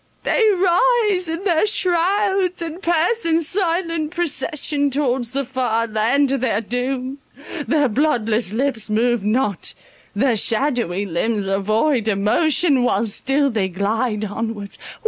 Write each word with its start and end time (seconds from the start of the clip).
They 0.23 0.43
rise 0.57 1.29
in 1.29 1.43
their 1.43 1.67
shrouds, 1.67 2.59
and 2.59 2.81
pass 2.81 3.23
in 3.23 3.39
silent 3.43 4.09
procession 4.09 4.89
towards 4.89 5.31
the 5.31 5.45
far 5.45 5.85
land 5.85 6.31
of 6.31 6.41
their 6.41 6.59
doom—their 6.59 7.87
bloodless 7.87 8.51
lips 8.51 8.89
move 8.89 9.23
not—their 9.23 10.37
shadowy 10.37 11.05
limbs 11.05 11.47
are 11.47 11.59
void 11.59 12.07
of 12.07 12.17
motion, 12.17 12.81
while 12.81 13.05
still 13.05 13.51
they 13.51 13.69
glide 13.69 14.25
onwards. 14.25 14.79